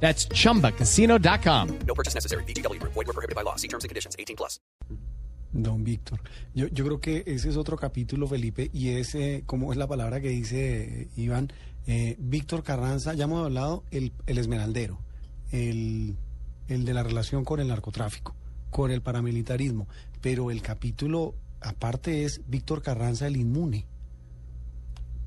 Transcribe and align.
That's 0.00 0.28
chumbacasino.com. 0.28 1.78
No 1.86 1.94
purchase 1.94 2.14
necessary. 2.14 2.44
BGW. 2.44 2.80
Void 2.80 2.94
were 2.94 3.12
prohibited 3.12 3.34
by 3.34 3.42
law. 3.42 3.56
See 3.56 3.68
terms 3.68 3.84
and 3.84 3.88
conditions. 3.88 4.14
18 4.18 4.36
plus. 4.36 4.60
Don 5.52 5.84
Víctor. 5.84 6.20
Yo, 6.54 6.66
yo 6.68 6.84
creo 6.84 7.00
que 7.00 7.24
ese 7.26 7.48
es 7.48 7.56
otro 7.56 7.76
capítulo, 7.76 8.26
Felipe, 8.26 8.70
y 8.72 8.90
ese, 8.90 9.42
como 9.46 9.72
es 9.72 9.78
la 9.78 9.86
palabra 9.86 10.20
que 10.20 10.28
dice 10.28 11.02
eh, 11.02 11.08
Iván, 11.16 11.52
eh, 11.86 12.16
Víctor 12.18 12.62
Carranza, 12.62 13.14
ya 13.14 13.24
hemos 13.24 13.44
hablado, 13.44 13.84
el, 13.90 14.12
el 14.26 14.38
esmeraldero, 14.38 14.98
el, 15.52 16.16
el 16.68 16.84
de 16.84 16.94
la 16.94 17.02
relación 17.02 17.44
con 17.44 17.60
el 17.60 17.68
narcotráfico, 17.68 18.34
con 18.70 18.90
el 18.90 19.02
paramilitarismo, 19.02 19.88
pero 20.20 20.50
el 20.50 20.62
capítulo 20.62 21.34
aparte 21.60 22.24
es 22.24 22.42
Víctor 22.46 22.82
Carranza 22.82 23.26
el 23.26 23.36
inmune. 23.36 23.86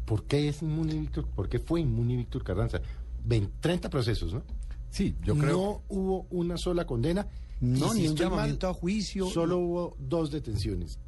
¿Por 0.05 0.25
qué 0.25 0.49
es 0.49 0.61
inmune 0.61 0.95
Víctor? 0.95 1.27
¿Por 1.27 1.49
qué 1.49 1.59
fue 1.59 1.81
inmune 1.81 2.17
Víctor 2.17 2.43
Carranza? 2.43 2.81
20, 3.23 3.53
30 3.59 3.89
procesos, 3.89 4.33
¿no? 4.33 4.43
Sí, 4.89 5.15
yo 5.23 5.35
creo. 5.35 5.51
No 5.51 5.83
hubo 5.89 6.27
una 6.31 6.57
sola 6.57 6.85
condena. 6.85 7.27
No, 7.61 7.93
ni 7.93 8.01
un 8.01 8.13
estoy 8.13 8.25
mal, 8.25 8.31
llamamiento 8.33 8.67
a 8.67 8.73
juicio. 8.73 9.29
Solo 9.29 9.57
hubo 9.57 9.97
dos 9.99 10.31
detenciones. 10.31 10.99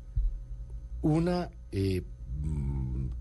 Una 1.01 1.49
eh, 1.71 2.03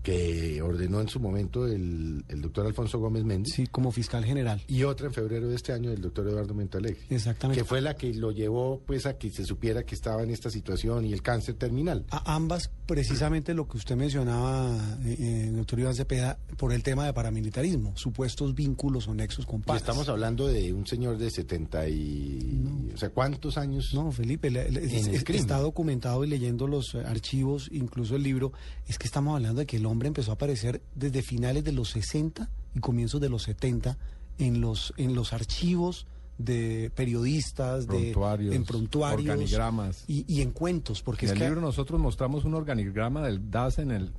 que 0.03 0.61
ordenó 0.61 0.99
en 1.01 1.07
su 1.09 1.19
momento 1.19 1.67
el, 1.67 2.23
el 2.27 2.41
doctor 2.41 2.65
Alfonso 2.65 2.99
Gómez 2.99 3.23
Méndez 3.23 3.53
Sí, 3.55 3.67
como 3.67 3.91
fiscal 3.91 4.25
general. 4.25 4.61
y 4.67 4.83
otra 4.83 5.07
en 5.07 5.13
febrero 5.13 5.47
de 5.47 5.55
este 5.55 5.73
año 5.73 5.91
del 5.91 6.01
doctor 6.01 6.27
Eduardo 6.27 6.53
Montalegre. 6.53 6.99
Exactamente. 7.09 7.61
Que 7.61 7.65
fue 7.65 7.81
la 7.81 7.95
que 7.95 8.13
lo 8.13 8.31
llevó 8.31 8.81
pues 8.85 9.05
a 9.05 9.17
que 9.17 9.29
se 9.31 9.45
supiera 9.45 9.83
que 9.83 9.95
estaba 9.95 10.23
en 10.23 10.31
esta 10.31 10.49
situación 10.49 11.05
y 11.05 11.13
el 11.13 11.21
cáncer 11.21 11.55
terminal. 11.55 12.05
A 12.09 12.33
ambas, 12.35 12.69
precisamente 12.87 13.53
lo 13.53 13.67
que 13.67 13.77
usted 13.77 13.95
mencionaba, 13.95 14.75
eh, 15.03 15.15
eh, 15.19 15.51
doctor 15.53 15.79
Iván 15.79 15.95
Cepeda, 15.95 16.37
por 16.57 16.73
el 16.73 16.83
tema 16.83 17.05
de 17.05 17.13
paramilitarismo, 17.13 17.95
supuestos 17.95 18.55
vínculos 18.55 19.07
o 19.07 19.13
nexos 19.13 19.45
con 19.45 19.61
paras. 19.61 19.81
estamos 19.81 20.09
hablando 20.09 20.47
de 20.47 20.73
un 20.73 20.85
señor 20.87 21.17
de 21.17 21.29
70 21.29 21.87
y... 21.89 22.91
O 22.93 22.97
sea, 22.97 23.09
¿cuántos 23.09 23.57
años? 23.57 23.93
No, 23.93 24.11
Felipe, 24.11 24.49
le- 24.49 24.69
le- 24.71 24.83
es- 24.83 25.07
está 25.29 25.59
documentado 25.59 26.23
y 26.23 26.27
leyendo 26.27 26.67
los 26.67 26.95
archivos, 26.95 27.69
incluso 27.71 28.15
el 28.15 28.23
libro, 28.23 28.51
es 28.87 28.97
que 28.97 29.05
estamos 29.07 29.35
hablando 29.35 29.59
de 29.59 29.65
que 29.65 29.77
el 29.77 29.85
hombre 29.91 30.07
empezó 30.07 30.31
a 30.31 30.33
aparecer 30.35 30.81
desde 30.95 31.21
finales 31.21 31.63
de 31.63 31.71
los 31.71 31.89
60 31.89 32.49
y 32.73 32.79
comienzos 32.79 33.21
de 33.21 33.29
los 33.29 33.43
70 33.43 33.97
en 34.39 34.61
los, 34.61 34.93
en 34.97 35.13
los 35.13 35.33
archivos 35.33 36.07
de 36.37 36.91
periodistas, 36.95 37.85
de, 37.87 38.07
en 38.55 38.63
prontuarios 38.65 39.29
organigramas. 39.29 40.03
y, 40.07 40.25
y 40.27 40.41
en 40.41 40.51
cuentos, 40.51 41.03
porque 41.03 41.25
En 41.25 41.29
es 41.29 41.33
el 41.33 41.37
que 41.39 41.45
libro 41.45 41.61
nosotros 41.61 41.99
mostramos 41.99 42.45
un 42.45 42.55
organigrama 42.55 43.21
del 43.21 43.51
DAS. 43.51 43.77
En, 43.79 43.91
el, 43.91 44.11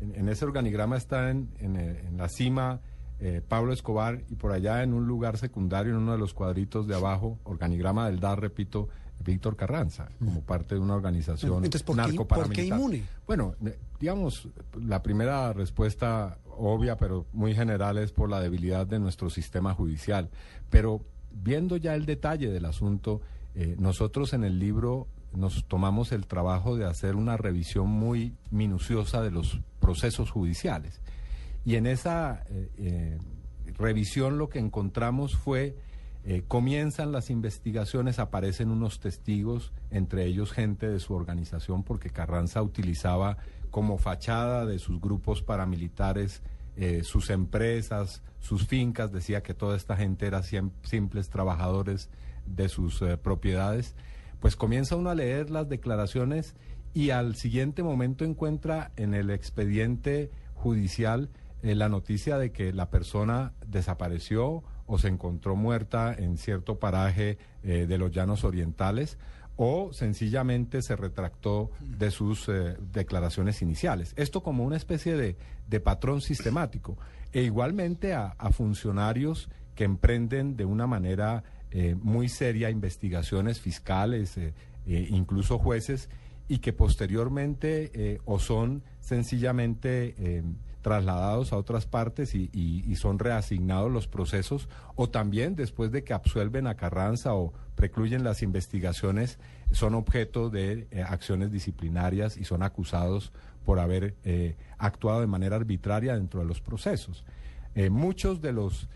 en, 0.00 0.14
en 0.16 0.28
ese 0.28 0.44
organigrama 0.44 0.96
está 0.96 1.30
en, 1.30 1.50
en, 1.60 1.76
el- 1.76 1.96
en 1.98 2.16
la 2.16 2.28
cima 2.28 2.80
eh, 3.20 3.42
Pablo 3.46 3.72
Escobar 3.72 4.22
y 4.28 4.34
por 4.36 4.52
allá 4.52 4.82
en 4.82 4.92
un 4.94 5.06
lugar 5.06 5.38
secundario, 5.38 5.92
en 5.92 5.98
uno 5.98 6.12
de 6.12 6.18
los 6.18 6.34
cuadritos 6.34 6.88
de 6.88 6.94
abajo, 6.96 7.38
organigrama 7.44 8.06
del 8.08 8.18
DAS, 8.18 8.38
repito, 8.38 8.88
Víctor 9.24 9.56
Carranza, 9.56 10.08
como 10.18 10.40
parte 10.42 10.74
de 10.74 10.80
una 10.80 10.94
organización 10.94 11.56
Entonces, 11.64 11.82
¿por 11.82 11.96
qué- 11.96 12.02
narcoparamilitar. 12.02 12.46
por 12.46 12.54
qué 12.54 12.64
inmune? 12.98 13.02
Bueno, 13.26 13.54
eh, 13.66 13.78
digamos, 14.00 14.48
la 14.80 15.02
primera 15.02 15.52
respuesta 15.52 16.38
obvia, 16.56 16.96
pero 16.96 17.26
muy 17.32 17.54
general, 17.54 17.98
es 17.98 18.12
por 18.12 18.30
la 18.30 18.40
debilidad 18.40 18.86
de 18.86 18.98
nuestro 18.98 19.30
sistema 19.30 19.74
judicial. 19.74 20.30
Pero 20.70 21.02
viendo 21.32 21.76
ya 21.76 21.94
el 21.94 22.06
detalle 22.06 22.50
del 22.50 22.64
asunto, 22.64 23.20
eh, 23.54 23.76
nosotros 23.78 24.32
en 24.32 24.44
el 24.44 24.58
libro 24.58 25.06
nos 25.34 25.64
tomamos 25.66 26.12
el 26.12 26.26
trabajo 26.26 26.76
de 26.76 26.86
hacer 26.86 27.14
una 27.14 27.36
revisión 27.36 27.88
muy 27.88 28.34
minuciosa 28.50 29.22
de 29.22 29.30
los 29.30 29.60
procesos 29.78 30.30
judiciales. 30.30 31.00
Y 31.64 31.74
en 31.74 31.86
esa 31.86 32.44
eh, 32.48 32.70
eh, 32.78 33.18
revisión 33.76 34.38
lo 34.38 34.48
que 34.48 34.58
encontramos 34.58 35.36
fue, 35.36 35.76
eh, 36.24 36.42
comienzan 36.46 37.12
las 37.12 37.30
investigaciones, 37.30 38.18
aparecen 38.18 38.70
unos 38.70 39.00
testigos, 39.00 39.72
entre 39.90 40.26
ellos 40.26 40.52
gente 40.52 40.88
de 40.88 41.00
su 41.00 41.14
organización, 41.14 41.84
porque 41.84 42.10
Carranza 42.10 42.62
utilizaba 42.62 43.38
como 43.70 43.98
fachada 43.98 44.66
de 44.66 44.78
sus 44.78 45.00
grupos 45.00 45.42
paramilitares 45.42 46.42
eh, 46.80 47.02
sus 47.02 47.30
empresas, 47.30 48.22
sus 48.38 48.68
fincas, 48.68 49.10
decía 49.10 49.42
que 49.42 49.52
toda 49.52 49.76
esta 49.76 49.96
gente 49.96 50.28
era 50.28 50.44
simples 50.44 51.28
trabajadores 51.28 52.08
de 52.46 52.68
sus 52.68 53.02
eh, 53.02 53.16
propiedades, 53.16 53.96
pues 54.38 54.54
comienza 54.54 54.94
uno 54.94 55.10
a 55.10 55.16
leer 55.16 55.50
las 55.50 55.68
declaraciones 55.68 56.54
y 56.94 57.10
al 57.10 57.34
siguiente 57.34 57.82
momento 57.82 58.24
encuentra 58.24 58.92
en 58.94 59.14
el 59.14 59.30
expediente 59.30 60.30
judicial 60.54 61.30
la 61.62 61.88
noticia 61.88 62.38
de 62.38 62.52
que 62.52 62.72
la 62.72 62.90
persona 62.90 63.54
desapareció 63.66 64.62
o 64.88 64.98
se 64.98 65.06
encontró 65.08 65.54
muerta 65.54 66.12
en 66.18 66.36
cierto 66.36 66.80
paraje 66.80 67.38
eh, 67.62 67.86
de 67.86 67.98
los 67.98 68.10
llanos 68.10 68.42
orientales 68.42 69.18
o 69.56 69.92
sencillamente 69.92 70.82
se 70.82 70.96
retractó 70.96 71.70
de 71.80 72.10
sus 72.10 72.48
eh, 72.48 72.76
declaraciones 72.92 73.60
iniciales. 73.60 74.14
Esto 74.16 74.42
como 74.42 74.64
una 74.64 74.76
especie 74.76 75.16
de, 75.16 75.36
de 75.68 75.80
patrón 75.80 76.20
sistemático. 76.20 76.96
E 77.32 77.42
igualmente 77.42 78.14
a, 78.14 78.34
funcionarios 78.52 79.50
que 79.74 79.84
emprenden 79.84 80.56
de 80.56 80.64
una 80.64 80.86
manera 80.86 81.44
eh, 81.70 81.94
muy 82.00 82.28
seria 82.28 82.70
investigaciones 82.70 83.60
fiscales, 83.60 84.38
eh, 84.38 84.54
incluso 84.86 85.58
jueces, 85.58 86.08
y 86.48 86.58
que 86.58 86.72
posteriormente 86.72 88.20
o 88.24 88.38
son 88.38 88.82
sencillamente 89.00 90.14
eh, 90.18 90.42
trasladados 90.82 91.52
a 91.52 91.56
otras 91.56 91.86
partes 91.86 92.34
y, 92.34 92.48
son 92.96 93.18
reasignados 93.18 93.90
los 93.90 94.08
procesos, 94.08 94.68
o 94.96 95.08
también 95.08 95.54
después 95.54 95.92
de 95.92 96.02
que 96.02 96.12
absuelven 96.12 96.66
a 96.66 96.74
Carranza 96.74 97.34
o 97.34 97.52
precluyen 97.74 98.24
las 98.24 98.42
investigaciones, 98.42 99.38
son 99.70 99.94
objeto 99.94 100.50
de 100.50 100.88
eh, 100.90 101.02
acciones 101.02 101.52
disciplinarias 101.52 102.36
y 102.36 102.44
son 102.44 102.62
acusados 102.62 103.32
por 103.64 103.78
haber 103.78 104.16
eh, 104.24 104.56
actuado 104.78 105.20
de 105.20 105.26
manera 105.26 105.56
arbitraria 105.56 106.14
dentro 106.14 106.40
de 106.40 106.46
los 106.46 106.60
procesos. 106.60 107.24
Eh, 107.74 107.90
muchos 107.90 108.40
de 108.40 108.52
los 108.52 108.88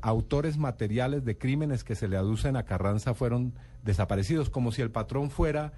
autores 0.00 0.58
materiales 0.58 1.24
de 1.24 1.36
crímenes 1.38 1.82
que 1.82 1.96
se 1.96 2.06
le 2.06 2.16
aducen 2.16 2.54
a 2.54 2.62
Carranza 2.62 3.14
fueron 3.14 3.52
desaparecidos, 3.82 4.48
como 4.48 4.70
si 4.70 4.80
el 4.80 4.92
patrón 4.92 5.28
fuera 5.28 5.72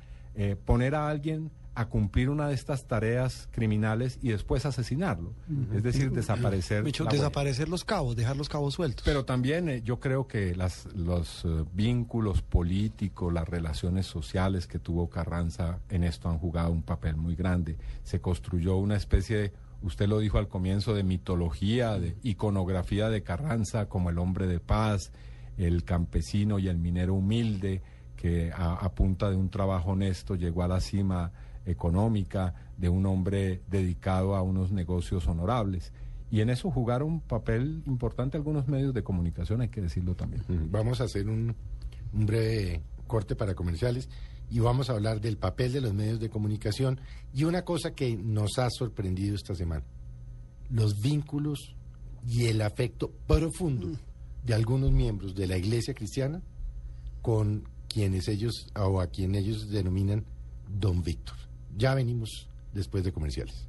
poner 0.67 0.95
a 0.95 1.09
alguien 1.09 1.51
a 1.79 1.87
cumplir 1.87 2.29
una 2.29 2.49
de 2.49 2.55
estas 2.55 2.89
tareas 2.89 3.49
criminales 3.53 4.19
y 4.21 4.31
después 4.31 4.67
asesinarlo. 4.67 5.33
Es 5.73 5.85
decir, 5.85 6.11
desaparecer. 6.11 6.83
Huella. 6.83 7.05
desaparecer 7.09 7.69
los 7.69 7.85
cabos, 7.85 8.17
dejar 8.17 8.37
los 8.37 8.49
cabos 8.49 8.75
sueltos. 8.75 9.05
Pero 9.05 9.25
también 9.25 9.69
eh, 9.69 9.83
yo 9.85 10.01
creo 10.01 10.27
que 10.27 10.57
las, 10.57 10.87
los 10.97 11.45
eh, 11.45 11.65
vínculos 11.73 12.43
políticos, 12.43 13.33
las 13.33 13.49
relaciones 13.49 14.07
sociales 14.07 14.67
que 14.67 14.81
tuvo 14.81 15.09
Carranza 15.09 15.79
en 15.89 16.03
esto 16.03 16.29
han 16.29 16.41
jugado 16.41 16.73
un 16.73 16.83
papel 16.83 17.17
muy 17.17 17.37
grande. 17.37 17.77
Se 18.03 18.21
construyó 18.21 18.77
una 18.77 18.97
especie 18.97 19.37
de, 19.37 19.53
usted 19.81 20.09
lo 20.09 20.19
dijo 20.19 20.39
al 20.39 20.49
comienzo, 20.49 20.95
de 20.95 21.05
mitología, 21.05 21.97
de 21.97 22.17
iconografía 22.25 23.09
de 23.09 23.23
Carranza 23.23 23.89
como 23.89 24.11
el 24.11 24.19
hombre 24.19 24.49
de 24.49 24.59
paz, 24.59 25.13
el 25.57 25.85
campesino 25.85 26.59
y 26.59 26.67
el 26.67 26.79
minero 26.79 27.15
humilde 27.15 27.83
que 28.17 28.51
a, 28.51 28.75
a 28.75 28.95
punta 28.97 29.31
de 29.31 29.37
un 29.37 29.49
trabajo 29.49 29.93
honesto 29.93 30.35
llegó 30.35 30.65
a 30.65 30.69
la 30.69 30.81
cima 30.81 31.31
económica, 31.69 32.55
de 32.77 32.89
un 32.89 33.07
hombre 33.07 33.63
dedicado 33.69 34.35
a 34.35 34.43
unos 34.43 34.73
negocios 34.73 35.27
honorables. 35.27 35.93
Y 36.31 36.41
en 36.41 36.51
eso 36.51 36.71
jugaron 36.71 37.09
un 37.09 37.21
papel 37.21 37.83
importante 37.87 38.37
algunos 38.37 38.69
medios 38.69 38.93
de 38.95 39.03
comunicación, 39.03 39.63
hay 39.63 39.69
que 39.69 39.81
decirlo 39.81 40.15
también. 40.15 40.43
Mm, 40.49 40.71
Vamos 40.71 41.01
a 41.01 41.05
hacer 41.05 41.29
un, 41.29 41.55
un 42.13 42.27
breve 42.27 42.83
corte 43.07 43.35
para 43.35 43.55
comerciales 43.55 44.09
y 44.51 44.61
vamos 44.61 44.89
a 44.89 44.93
hablar 44.93 45.21
del 45.21 45.37
papel 45.37 45.73
de 45.73 45.81
los 45.81 45.95
medios 45.95 46.21
de 46.21 46.31
comunicación 46.31 47.01
y 47.35 47.45
una 47.45 47.65
cosa 47.65 47.93
que 47.95 48.17
nos 48.17 48.59
ha 48.59 48.69
sorprendido 48.71 49.35
esta 49.35 49.55
semana, 49.55 49.85
los 50.71 51.01
vínculos 51.01 51.75
y 52.27 52.47
el 52.47 52.63
afecto 52.63 53.11
profundo 53.27 53.91
de 54.45 54.55
algunos 54.55 54.93
miembros 54.93 55.35
de 55.35 55.47
la 55.47 55.57
iglesia 55.57 55.95
cristiana 55.95 56.43
con 57.23 57.65
quienes 57.89 58.29
ellos 58.29 58.67
o 58.77 59.01
a 59.01 59.09
quien 59.09 59.35
ellos 59.35 59.69
denominan 59.71 60.25
Don 60.69 61.03
Víctor. 61.03 61.37
Ya 61.79 61.95
venimos 61.95 62.49
después 62.75 63.05
de 63.05 63.13
comerciales. 63.13 63.68